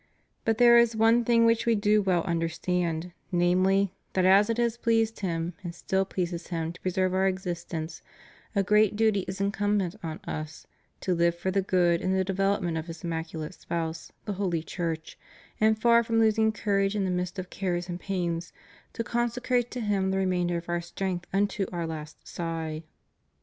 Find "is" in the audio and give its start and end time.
0.79-0.95, 9.27-9.39